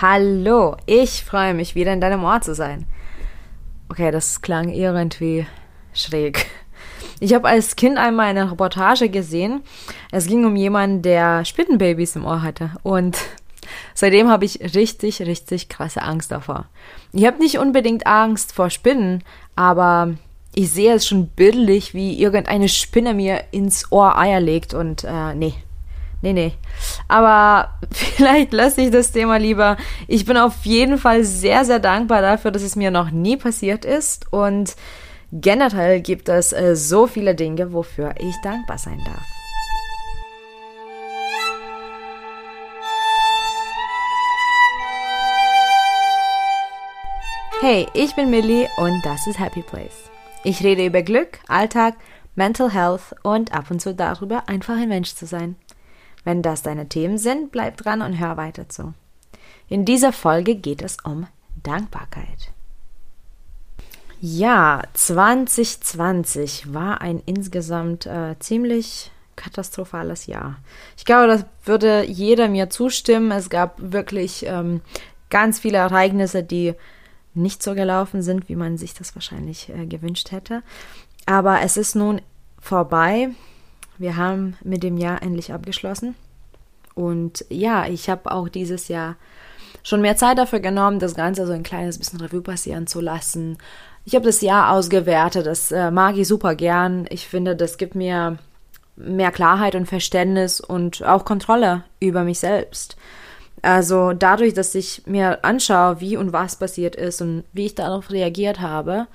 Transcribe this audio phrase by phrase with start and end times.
[0.00, 2.86] Hallo, ich freue mich wieder in deinem Ohr zu sein.
[3.88, 5.44] Okay, das klang irgendwie
[5.92, 6.46] schräg.
[7.18, 9.62] Ich habe als Kind einmal eine Reportage gesehen.
[10.12, 12.70] Es ging um jemanden, der Spinnenbabys im Ohr hatte.
[12.84, 13.18] Und
[13.92, 16.66] seitdem habe ich richtig, richtig krasse Angst davor.
[17.12, 19.24] Ich habe nicht unbedingt Angst vor Spinnen,
[19.56, 20.14] aber
[20.54, 24.74] ich sehe es schon bildlich, wie irgendeine Spinne mir ins Ohr Eier legt.
[24.74, 25.54] Und äh, nee,
[26.20, 26.52] Nee, nee.
[27.06, 29.76] Aber vielleicht lasse ich das Thema lieber.
[30.06, 33.84] Ich bin auf jeden Fall sehr, sehr dankbar dafür, dass es mir noch nie passiert
[33.84, 34.32] ist.
[34.32, 34.74] Und
[35.32, 39.22] generell gibt es äh, so viele Dinge, wofür ich dankbar sein darf.
[47.60, 50.10] Hey, ich bin Millie und das ist Happy Place.
[50.44, 51.96] Ich rede über Glück, Alltag,
[52.36, 55.56] Mental Health und ab und zu darüber, einfach ein Mensch zu sein.
[56.28, 58.92] Wenn das deine Themen sind, bleib dran und hör weiter zu.
[59.66, 61.26] In dieser Folge geht es um
[61.62, 62.52] Dankbarkeit.
[64.20, 70.58] Ja, 2020 war ein insgesamt äh, ziemlich katastrophales Jahr.
[70.98, 73.30] Ich glaube, das würde jeder mir zustimmen.
[73.30, 74.82] Es gab wirklich ähm,
[75.30, 76.74] ganz viele Ereignisse, die
[77.32, 80.62] nicht so gelaufen sind, wie man sich das wahrscheinlich äh, gewünscht hätte.
[81.24, 82.20] Aber es ist nun
[82.60, 83.30] vorbei.
[83.98, 86.14] Wir haben mit dem Jahr endlich abgeschlossen.
[86.94, 89.16] Und ja, ich habe auch dieses Jahr
[89.82, 93.58] schon mehr Zeit dafür genommen, das Ganze so ein kleines bisschen Revue passieren zu lassen.
[94.04, 97.06] Ich habe das Jahr ausgewertet, das äh, mag ich super gern.
[97.10, 98.38] Ich finde, das gibt mir
[98.96, 102.96] mehr Klarheit und Verständnis und auch Kontrolle über mich selbst.
[103.62, 108.10] Also dadurch, dass ich mir anschaue, wie und was passiert ist und wie ich darauf
[108.10, 109.06] reagiert habe,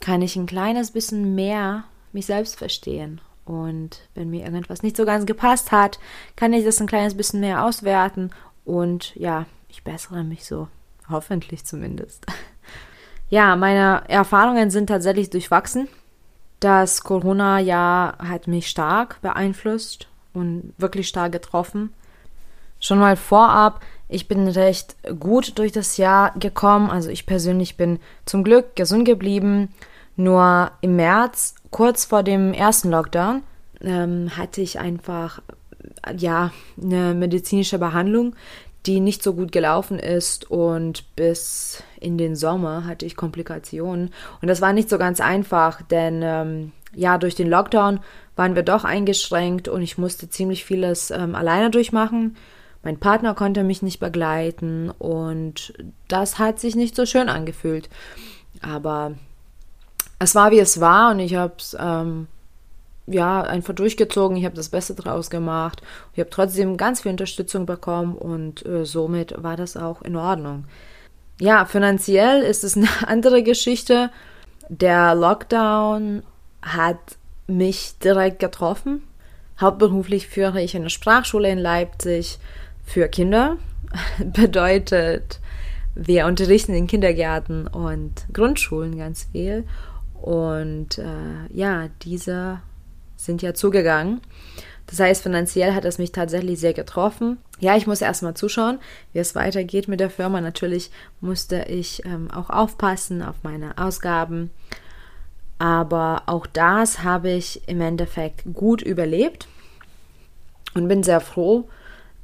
[0.00, 5.06] kann ich ein kleines bisschen mehr mich selbst verstehen und wenn mir irgendwas nicht so
[5.06, 5.98] ganz gepasst hat,
[6.36, 8.30] kann ich das ein kleines bisschen mehr auswerten.
[8.64, 10.68] Und ja, ich bessere mich so.
[11.08, 12.26] Hoffentlich zumindest.
[13.30, 15.86] Ja, meine Erfahrungen sind tatsächlich durchwachsen.
[16.60, 21.92] Das Corona-Jahr hat mich stark beeinflusst und wirklich stark getroffen.
[22.80, 26.88] Schon mal vorab, ich bin recht gut durch das Jahr gekommen.
[26.88, 29.74] Also ich persönlich bin zum Glück gesund geblieben.
[30.16, 33.42] Nur im März kurz vor dem ersten Lockdown
[33.80, 35.40] ähm, hatte ich einfach
[36.16, 38.34] ja eine medizinische Behandlung,
[38.86, 44.48] die nicht so gut gelaufen ist und bis in den Sommer hatte ich Komplikationen und
[44.48, 48.00] das war nicht so ganz einfach, denn ähm, ja durch den Lockdown
[48.36, 52.36] waren wir doch eingeschränkt und ich musste ziemlich vieles ähm, alleine durchmachen.
[52.84, 55.74] Mein Partner konnte mich nicht begleiten und
[56.06, 57.90] das hat sich nicht so schön angefühlt.
[58.62, 59.16] Aber
[60.18, 62.26] es war wie es war und ich habe es ähm,
[63.06, 64.36] ja einfach durchgezogen.
[64.36, 65.82] Ich habe das Beste draus gemacht.
[66.12, 70.64] Ich habe trotzdem ganz viel Unterstützung bekommen und äh, somit war das auch in Ordnung.
[71.40, 74.10] Ja, finanziell ist es eine andere Geschichte.
[74.68, 76.22] Der Lockdown
[76.62, 76.98] hat
[77.46, 79.02] mich direkt getroffen.
[79.60, 82.38] Hauptberuflich führe ich eine Sprachschule in Leipzig
[82.84, 83.56] für Kinder.
[84.18, 85.40] Bedeutet,
[85.94, 89.64] wir unterrichten in Kindergärten und Grundschulen ganz viel.
[90.22, 92.60] Und äh, ja, diese
[93.16, 94.20] sind ja zugegangen.
[94.86, 97.38] Das heißt, finanziell hat es mich tatsächlich sehr getroffen.
[97.60, 98.78] Ja, ich muss erstmal zuschauen,
[99.12, 100.40] wie es weitergeht mit der Firma.
[100.40, 100.90] Natürlich
[101.20, 104.50] musste ich ähm, auch aufpassen auf meine Ausgaben.
[105.58, 109.48] Aber auch das habe ich im Endeffekt gut überlebt
[110.74, 111.68] und bin sehr froh.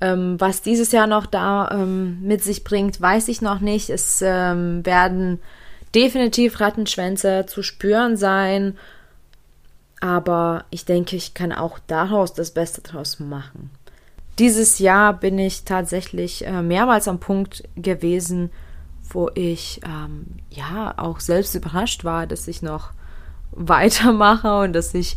[0.01, 3.91] Ähm, was dieses Jahr noch da ähm, mit sich bringt, weiß ich noch nicht.
[3.91, 5.41] Es ähm, werden
[5.95, 8.77] definitiv Rattenschwänze zu spüren sein.
[10.01, 13.71] Aber ich denke, ich kann auch daraus das Beste draus machen.
[14.39, 18.51] Dieses Jahr bin ich tatsächlich äh, mehrmals am Punkt gewesen,
[19.09, 22.91] wo ich ähm, ja auch selbst überrascht war, dass ich noch
[23.53, 25.17] weitermache und dass ich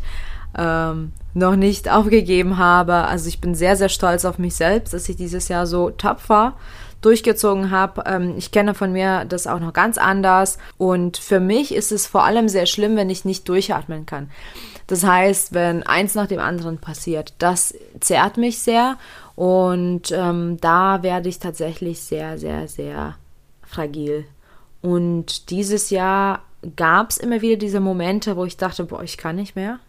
[0.55, 2.93] ähm, noch nicht aufgegeben habe.
[2.93, 6.53] Also ich bin sehr, sehr stolz auf mich selbst, dass ich dieses Jahr so tapfer
[7.01, 8.03] durchgezogen habe.
[8.05, 10.57] Ähm, ich kenne von mir das auch noch ganz anders.
[10.77, 14.29] Und für mich ist es vor allem sehr schlimm, wenn ich nicht durchatmen kann.
[14.87, 18.97] Das heißt, wenn eins nach dem anderen passiert, das zerrt mich sehr.
[19.35, 23.15] Und ähm, da werde ich tatsächlich sehr, sehr, sehr
[23.63, 24.25] fragil.
[24.81, 26.41] Und dieses Jahr
[26.75, 29.79] gab es immer wieder diese Momente, wo ich dachte, boah, ich kann nicht mehr.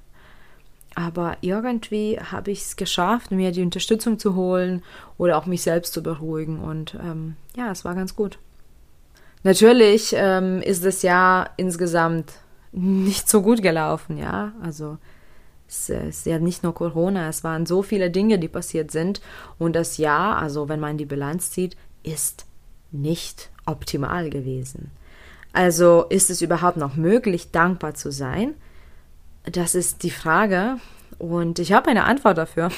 [0.99, 4.83] Aber irgendwie habe ich es geschafft, mir die Unterstützung zu holen
[5.17, 6.59] oder auch mich selbst zu beruhigen.
[6.59, 8.41] Und ähm, ja, es war ganz gut.
[9.45, 12.33] Natürlich ähm, ist das Jahr insgesamt
[12.73, 14.50] nicht so gut gelaufen, ja.
[14.61, 14.99] Also
[15.69, 19.21] es ist ja nicht nur Corona, es waren so viele Dinge, die passiert sind.
[19.56, 22.44] Und das Jahr, also wenn man die Bilanz zieht, ist
[22.91, 24.91] nicht optimal gewesen.
[25.53, 28.56] Also ist es überhaupt noch möglich, dankbar zu sein?
[29.53, 30.77] Das ist die Frage
[31.19, 32.71] und ich habe eine Antwort dafür.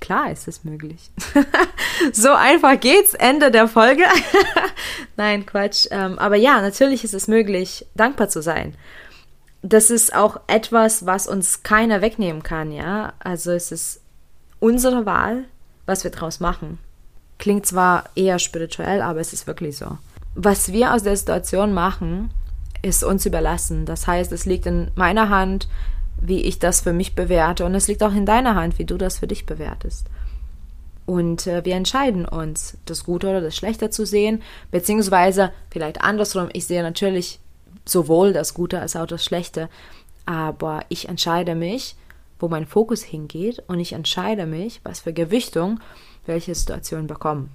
[0.00, 1.10] Klar ist es möglich.
[2.12, 3.14] so einfach geht's.
[3.14, 4.02] Ende der Folge.
[5.16, 5.86] Nein, Quatsch.
[5.92, 8.74] Ähm, aber ja, natürlich ist es möglich, dankbar zu sein.
[9.62, 13.12] Das ist auch etwas, was uns keiner wegnehmen kann, ja.
[13.20, 14.00] Also es ist
[14.58, 15.44] unsere Wahl,
[15.86, 16.78] was wir draus machen.
[17.38, 19.98] Klingt zwar eher spirituell, aber es ist wirklich so.
[20.34, 22.30] Was wir aus der Situation machen,
[22.82, 23.86] ist uns überlassen.
[23.86, 25.68] Das heißt, es liegt in meiner Hand,
[26.20, 27.64] wie ich das für mich bewerte.
[27.64, 30.06] Und es liegt auch in deiner Hand, wie du das für dich bewertest.
[31.06, 36.48] Und äh, wir entscheiden uns, das Gute oder das Schlechte zu sehen, beziehungsweise vielleicht andersrum.
[36.52, 37.40] Ich sehe natürlich
[37.84, 39.68] sowohl das Gute als auch das Schlechte,
[40.26, 41.96] aber ich entscheide mich,
[42.38, 45.80] wo mein Fokus hingeht und ich entscheide mich, was für Gewichtung
[46.24, 47.50] welche Situationen bekommen.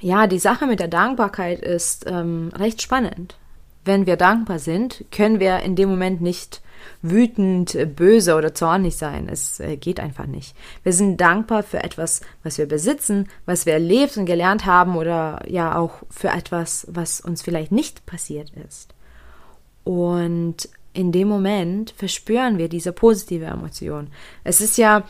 [0.00, 3.36] Ja, die Sache mit der Dankbarkeit ist ähm, recht spannend.
[3.84, 6.62] Wenn wir dankbar sind, können wir in dem Moment nicht
[7.00, 9.28] wütend, böse oder zornig sein.
[9.28, 10.56] Es äh, geht einfach nicht.
[10.82, 15.42] Wir sind dankbar für etwas, was wir besitzen, was wir erlebt und gelernt haben oder
[15.48, 18.94] ja auch für etwas, was uns vielleicht nicht passiert ist.
[19.84, 24.08] Und in dem Moment verspüren wir diese positive Emotion.
[24.44, 25.04] Es ist ja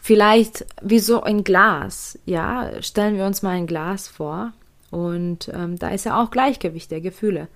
[0.00, 2.18] vielleicht wie so ein Glas.
[2.24, 4.52] Ja, stellen wir uns mal ein Glas vor
[4.90, 7.48] und ähm, da ist ja auch Gleichgewicht der Gefühle.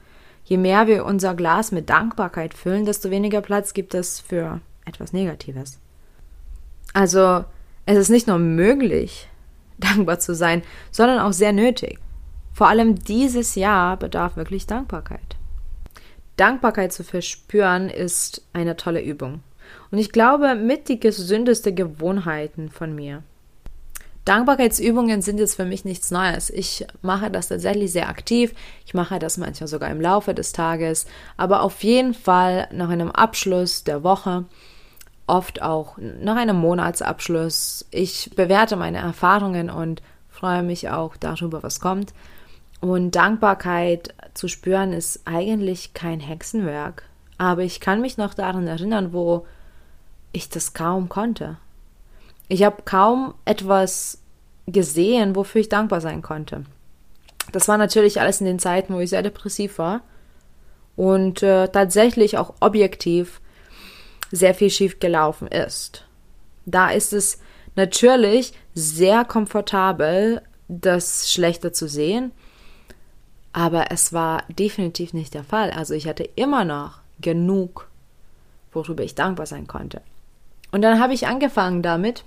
[0.46, 5.12] Je mehr wir unser Glas mit Dankbarkeit füllen, desto weniger Platz gibt es für etwas
[5.12, 5.80] Negatives.
[6.94, 7.44] Also
[7.84, 9.28] es ist nicht nur möglich,
[9.78, 10.62] dankbar zu sein,
[10.92, 11.98] sondern auch sehr nötig.
[12.52, 15.36] Vor allem dieses Jahr bedarf wirklich Dankbarkeit.
[16.36, 19.42] Dankbarkeit zu verspüren ist eine tolle Übung.
[19.90, 23.24] Und ich glaube, mit die gesündeste Gewohnheiten von mir.
[24.26, 26.50] Dankbarkeitsübungen sind jetzt für mich nichts Neues.
[26.50, 28.52] Ich mache das tatsächlich sehr aktiv.
[28.84, 31.06] Ich mache das manchmal sogar im Laufe des Tages,
[31.36, 34.44] aber auf jeden Fall nach einem Abschluss der Woche,
[35.28, 37.86] oft auch nach einem Monatsabschluss.
[37.92, 42.12] Ich bewerte meine Erfahrungen und freue mich auch darüber, was kommt.
[42.80, 47.04] Und Dankbarkeit zu spüren ist eigentlich kein Hexenwerk.
[47.38, 49.46] Aber ich kann mich noch daran erinnern, wo
[50.32, 51.58] ich das kaum konnte.
[52.48, 54.22] Ich habe kaum etwas
[54.66, 56.64] gesehen, wofür ich dankbar sein konnte.
[57.52, 60.02] Das war natürlich alles in den Zeiten, wo ich sehr depressiv war
[60.96, 63.40] und äh, tatsächlich auch objektiv
[64.32, 66.04] sehr viel schief gelaufen ist.
[66.64, 67.38] Da ist es
[67.76, 72.32] natürlich sehr komfortabel, das Schlechte zu sehen,
[73.52, 75.70] aber es war definitiv nicht der Fall.
[75.70, 77.88] Also ich hatte immer noch genug,
[78.72, 80.02] worüber ich dankbar sein konnte.
[80.72, 82.24] Und dann habe ich angefangen damit,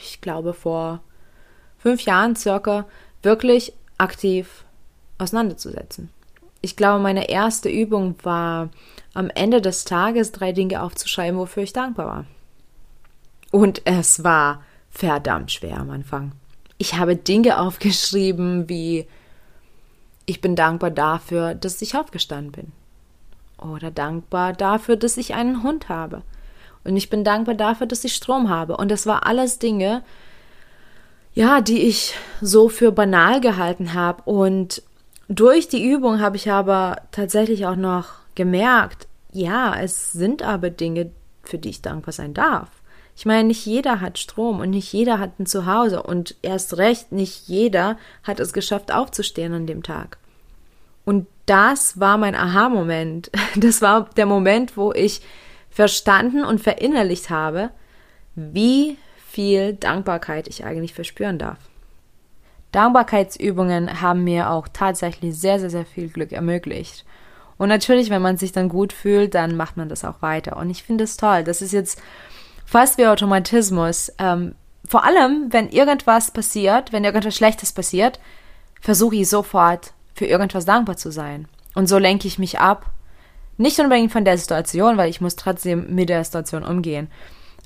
[0.00, 1.00] ich glaube vor
[1.78, 2.86] fünf Jahren circa,
[3.22, 4.64] wirklich aktiv
[5.18, 6.10] auseinanderzusetzen.
[6.60, 8.70] Ich glaube, meine erste Übung war,
[9.14, 12.24] am Ende des Tages drei Dinge aufzuschreiben, wofür ich dankbar war.
[13.50, 16.32] Und es war verdammt schwer am Anfang.
[16.76, 19.06] Ich habe Dinge aufgeschrieben wie,
[20.26, 22.72] ich bin dankbar dafür, dass ich aufgestanden bin.
[23.58, 26.22] Oder dankbar dafür, dass ich einen Hund habe.
[26.84, 28.76] Und ich bin dankbar dafür, dass ich Strom habe.
[28.76, 30.02] Und das war alles Dinge,
[31.34, 34.22] ja, die ich so für banal gehalten habe.
[34.24, 34.82] Und
[35.28, 41.10] durch die Übung habe ich aber tatsächlich auch noch gemerkt, ja, es sind aber Dinge,
[41.42, 42.68] für die ich dankbar sein darf.
[43.18, 47.10] Ich meine, nicht jeder hat Strom und nicht jeder hat ein Zuhause und erst recht
[47.10, 50.18] nicht jeder hat es geschafft, aufzustehen an dem Tag.
[51.04, 53.30] Und das war mein Aha-Moment.
[53.56, 55.20] Das war der Moment, wo ich
[55.70, 57.70] verstanden und verinnerlicht habe,
[58.34, 58.96] wie
[59.28, 61.58] viel Dankbarkeit ich eigentlich verspüren darf.
[62.72, 67.04] Dankbarkeitsübungen haben mir auch tatsächlich sehr, sehr, sehr viel Glück ermöglicht.
[67.56, 70.56] Und natürlich, wenn man sich dann gut fühlt, dann macht man das auch weiter.
[70.56, 71.44] Und ich finde es toll.
[71.44, 72.00] Das ist jetzt
[72.64, 74.12] fast wie Automatismus.
[74.18, 74.54] Ähm,
[74.86, 78.20] vor allem, wenn irgendwas passiert, wenn irgendwas Schlechtes passiert,
[78.80, 81.48] versuche ich sofort für irgendwas dankbar zu sein.
[81.74, 82.90] Und so lenke ich mich ab
[83.58, 87.08] nicht unbedingt von der Situation, weil ich muss trotzdem mit der Situation umgehen.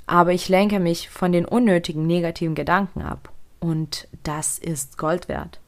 [0.07, 3.31] Aber ich lenke mich von den unnötigen negativen Gedanken ab.
[3.61, 5.61] Und das ist Gold wert.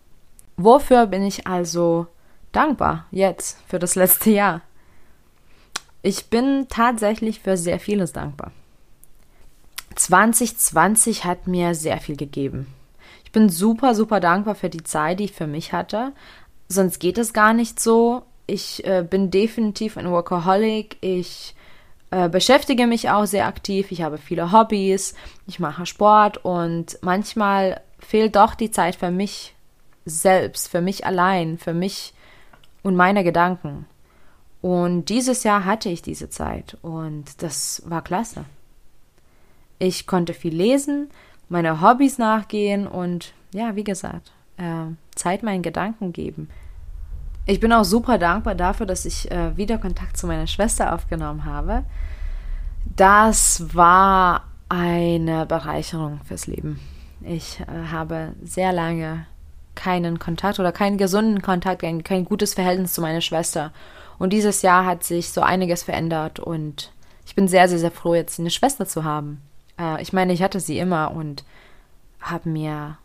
[0.57, 2.07] Wofür bin ich also
[2.53, 4.63] dankbar jetzt für das letzte Jahr?
[6.03, 8.53] Ich bin tatsächlich für sehr vieles dankbar.
[9.95, 12.67] 2020 hat mir sehr viel gegeben.
[13.25, 16.13] Ich bin super, super dankbar für die Zeit, die ich für mich hatte.
[16.69, 20.97] Sonst geht es gar nicht so ich äh, bin definitiv ein Workaholic.
[21.01, 21.55] Ich
[22.11, 23.91] äh, beschäftige mich auch sehr aktiv.
[23.91, 25.15] Ich habe viele Hobbys.
[25.47, 29.55] Ich mache Sport und manchmal fehlt doch die Zeit für mich
[30.05, 32.13] selbst, für mich allein, für mich
[32.83, 33.87] und meine Gedanken.
[34.61, 38.45] Und dieses Jahr hatte ich diese Zeit und das war klasse.
[39.79, 41.11] Ich konnte viel lesen,
[41.49, 46.49] meine Hobbys nachgehen und ja, wie gesagt, äh, Zeit meinen Gedanken geben.
[47.47, 51.45] Ich bin auch super dankbar dafür, dass ich äh, wieder Kontakt zu meiner Schwester aufgenommen
[51.45, 51.85] habe.
[52.97, 56.81] Das war eine Bereicherung fürs Leben.
[57.21, 59.27] Ich äh, habe sehr lange
[59.75, 63.73] keinen Kontakt oder keinen gesunden Kontakt, kein, kein gutes Verhältnis zu meiner Schwester.
[64.19, 66.93] Und dieses Jahr hat sich so einiges verändert und
[67.27, 69.43] ich bin sehr, sehr, sehr froh, jetzt eine Schwester zu haben.
[69.79, 71.45] Äh, ich meine, ich hatte sie immer und
[72.21, 72.97] habe mir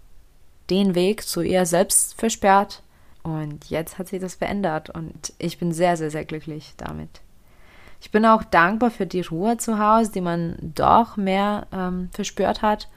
[0.69, 2.83] den Weg zu ihr selbst versperrt
[3.23, 7.21] und jetzt hat sich das verändert und ich bin sehr, sehr, sehr glücklich damit.
[8.01, 12.61] Ich bin auch dankbar für die Ruhe zu Hause, die man doch mehr ähm, verspürt
[12.61, 12.87] hat.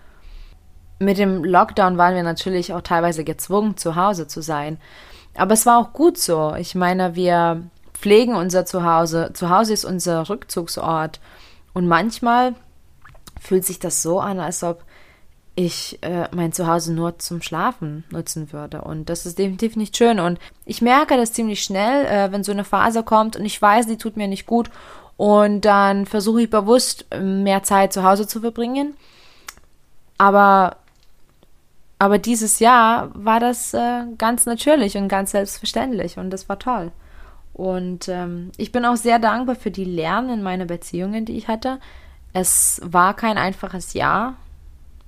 [1.01, 4.79] Mit dem Lockdown waren wir natürlich auch teilweise gezwungen, zu Hause zu sein.
[5.35, 6.55] Aber es war auch gut so.
[6.55, 7.65] Ich meine, wir
[7.95, 9.31] pflegen unser Zuhause.
[9.35, 11.21] Zuhause ist unser Rückzugsort.
[11.75, 12.55] Und manchmal
[13.41, 14.85] fühlt sich das so an, als ob
[15.55, 18.83] ich äh, mein Zuhause nur zum Schlafen nutzen würde.
[18.83, 20.19] Und das ist definitiv nicht schön.
[20.19, 23.87] Und ich merke das ziemlich schnell, äh, wenn so eine Phase kommt und ich weiß,
[23.87, 24.71] die tut mir nicht gut.
[25.17, 28.95] Und dann versuche ich bewusst mehr Zeit zu Hause zu verbringen.
[30.17, 30.77] Aber,
[31.99, 36.93] aber dieses Jahr war das äh, ganz natürlich und ganz selbstverständlich und das war toll.
[37.53, 41.49] Und ähm, ich bin auch sehr dankbar für die Lernen in meinen Beziehungen, die ich
[41.49, 41.79] hatte.
[42.33, 44.37] Es war kein einfaches Jahr,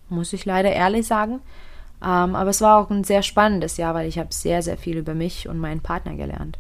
[0.09, 1.41] muss ich leider ehrlich sagen.
[2.03, 4.99] Ähm, aber es war auch ein sehr spannendes Jahr, weil ich habe sehr, sehr viel
[4.99, 6.59] über mich und meinen Partner gelernt.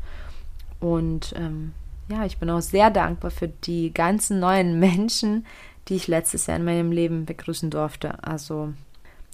[0.81, 1.73] Und ähm,
[2.09, 5.47] ja, ich bin auch sehr dankbar für die ganzen neuen Menschen,
[5.89, 8.23] die ich letztes Jahr in meinem Leben begrüßen durfte.
[8.25, 8.73] Also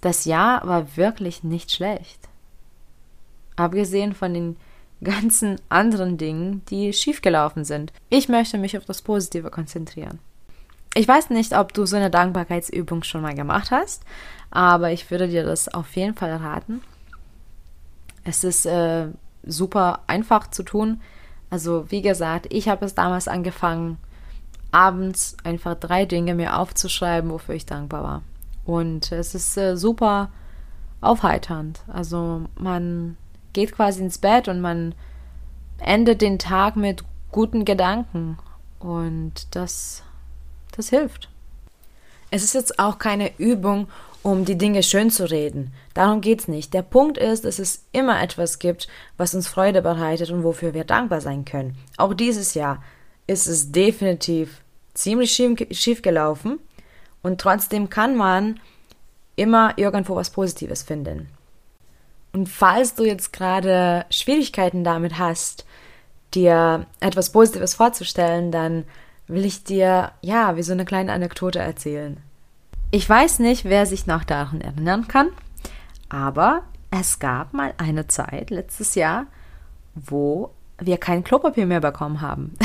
[0.00, 2.29] das Jahr war wirklich nicht schlecht.
[3.57, 4.57] Abgesehen von den
[5.02, 7.93] ganzen anderen Dingen, die schiefgelaufen sind.
[8.09, 10.19] Ich möchte mich auf das Positive konzentrieren.
[10.94, 14.02] Ich weiß nicht, ob du so eine Dankbarkeitsübung schon mal gemacht hast,
[14.50, 16.82] aber ich würde dir das auf jeden Fall raten.
[18.25, 19.09] Es ist äh,
[19.44, 21.00] super einfach zu tun.
[21.49, 23.99] Also wie gesagt, ich habe es damals angefangen,
[24.73, 28.23] abends einfach drei Dinge mir aufzuschreiben, wofür ich dankbar war.
[28.64, 30.30] Und es ist äh, super
[31.00, 31.80] aufheiternd.
[31.88, 33.16] Also man
[33.52, 34.94] geht quasi ins Bett und man
[35.78, 38.38] endet den Tag mit guten Gedanken.
[38.78, 40.02] Und das
[40.77, 41.29] das hilft.
[42.31, 43.89] Es ist jetzt auch keine Übung,
[44.23, 45.73] um die Dinge schön zu reden.
[45.95, 46.75] Darum geht es nicht.
[46.75, 48.87] Der Punkt ist, dass es immer etwas gibt,
[49.17, 51.77] was uns Freude bereitet und wofür wir dankbar sein können.
[51.97, 52.83] Auch dieses Jahr
[53.27, 54.61] ist es definitiv
[54.95, 56.59] ziemlich schief gelaufen
[57.23, 58.61] und trotzdem kann man
[59.37, 61.29] immer irgendwo was Positives finden.
[62.33, 65.65] Und falls du jetzt gerade Schwierigkeiten damit hast,
[66.35, 68.85] dir etwas Positives vorzustellen, dann
[69.30, 72.18] will ich dir, ja, wie so eine kleine Anekdote erzählen.
[72.90, 75.28] Ich weiß nicht, wer sich noch daran erinnern kann,
[76.08, 79.26] aber es gab mal eine Zeit letztes Jahr,
[79.94, 82.56] wo wir kein Klopapier mehr bekommen haben.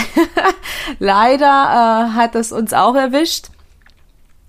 [1.00, 3.50] Leider äh, hat es uns auch erwischt.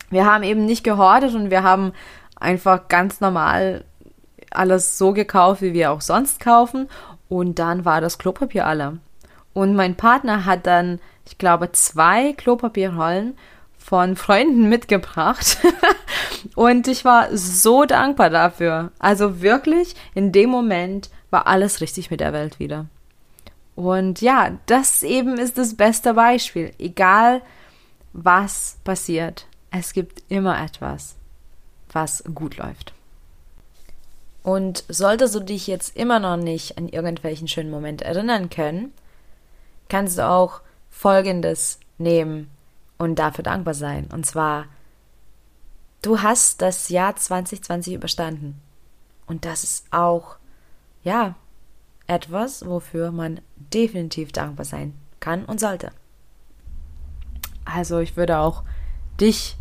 [0.09, 1.93] Wir haben eben nicht gehortet und wir haben
[2.37, 3.85] einfach ganz normal
[4.51, 6.89] alles so gekauft, wie wir auch sonst kaufen.
[7.29, 8.99] Und dann war das Klopapier alle.
[9.53, 13.37] Und mein Partner hat dann ich glaube, zwei Klopapierrollen
[13.79, 15.59] von Freunden mitgebracht.
[16.55, 18.93] und ich war so dankbar dafür.
[18.99, 22.87] Also wirklich, in dem Moment war alles richtig mit der Welt wieder.
[23.75, 26.73] Und ja, das eben ist das beste Beispiel.
[26.79, 27.43] Egal,
[28.13, 31.17] was passiert, es gibt immer etwas,
[31.93, 32.95] was gut läuft.
[34.43, 38.93] Und solltest du dich jetzt immer noch nicht an irgendwelchen schönen Moment erinnern können,
[39.89, 40.61] kannst du auch
[40.97, 42.51] Folgendes nehmen
[42.97, 44.09] und dafür dankbar sein.
[44.11, 44.65] Und zwar,
[46.01, 48.63] du hast das Jahr 2020 überstanden.
[49.27, 50.37] Und das ist auch,
[51.03, 51.35] ja,
[52.07, 55.93] etwas, wofür man definitiv dankbar sein kann und sollte.
[57.67, 58.63] Also ich würde auch
[59.21, 59.59] dich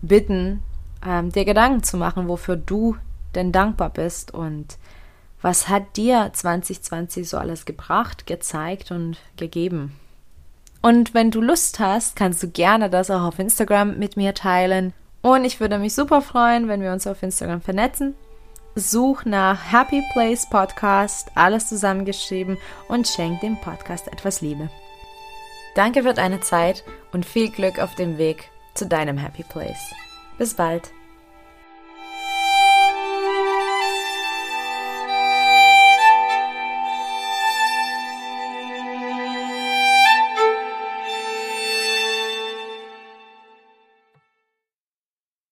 [0.00, 0.62] bitten,
[1.04, 2.96] ähm, dir Gedanken zu machen, wofür du
[3.34, 4.78] denn dankbar bist und
[5.42, 10.00] was hat dir 2020 so alles gebracht, gezeigt und gegeben.
[10.84, 14.92] Und wenn du Lust hast, kannst du gerne das auch auf Instagram mit mir teilen.
[15.22, 18.14] Und ich würde mich super freuen, wenn wir uns auf Instagram vernetzen.
[18.74, 24.68] Such nach Happy Place Podcast, alles zusammengeschrieben und schenk dem Podcast etwas Liebe.
[25.74, 29.94] Danke für deine Zeit und viel Glück auf dem Weg zu deinem Happy Place.
[30.36, 30.92] Bis bald.